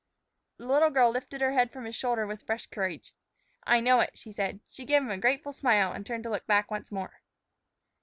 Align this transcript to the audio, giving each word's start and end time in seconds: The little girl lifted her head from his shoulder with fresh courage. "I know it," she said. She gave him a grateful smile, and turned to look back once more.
The 0.57 0.65
little 0.65 0.89
girl 0.89 1.11
lifted 1.11 1.41
her 1.41 1.51
head 1.51 1.71
from 1.71 1.85
his 1.85 1.95
shoulder 1.95 2.25
with 2.25 2.41
fresh 2.41 2.65
courage. 2.65 3.13
"I 3.65 3.79
know 3.79 3.99
it," 3.99 4.17
she 4.17 4.31
said. 4.31 4.59
She 4.67 4.83
gave 4.83 5.03
him 5.03 5.11
a 5.11 5.17
grateful 5.19 5.53
smile, 5.53 5.91
and 5.93 6.03
turned 6.03 6.23
to 6.23 6.31
look 6.31 6.47
back 6.47 6.71
once 6.71 6.91
more. 6.91 7.21